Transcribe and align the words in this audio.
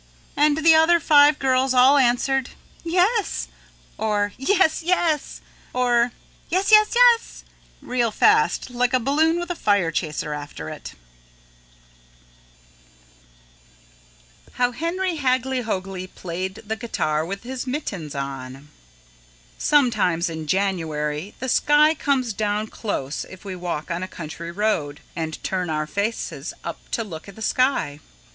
And 0.35 0.65
the 0.65 0.73
other 0.73 0.99
five 0.99 1.37
girls 1.37 1.75
all 1.75 1.95
answered, 1.97 2.49
"Yes," 2.83 3.47
or 3.99 4.33
"Yes, 4.35 4.81
yes," 4.81 5.41
or 5.73 6.11
"Yes, 6.49 6.71
yes, 6.71 6.93
yes," 6.95 7.43
real 7.83 8.09
fast 8.09 8.71
like 8.71 8.93
a 8.93 8.99
balloon 8.99 9.39
with 9.39 9.51
a 9.51 9.55
fire 9.55 9.91
chaser 9.91 10.33
after 10.33 10.69
it. 10.69 10.93
How 14.53 14.71
Henry 14.71 15.17
Hagglyhoagly 15.17 16.07
Played 16.15 16.63
the 16.65 16.75
Guitar 16.75 17.23
with 17.23 17.43
His 17.43 17.67
Mittens 17.67 18.15
On 18.15 18.69
Sometimes 19.59 20.31
in 20.31 20.47
January 20.47 21.35
the 21.39 21.47
sky 21.47 21.93
comes 21.93 22.33
down 22.33 22.65
close 22.69 23.23
if 23.29 23.45
we 23.45 23.55
walk 23.55 23.91
on 23.91 24.01
a 24.01 24.07
country 24.07 24.49
road, 24.51 25.01
and 25.15 25.37
turn 25.43 25.69
our 25.69 25.85
faces 25.85 26.55
up 26.63 26.89
to 26.89 27.03
look 27.03 27.29
at 27.29 27.35
the 27.35 27.43
sky. 27.43 27.99